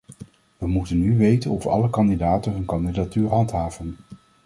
[0.57, 3.97] Wij moeten nu weten of alle kandidaten hun kandidatuur handhaven.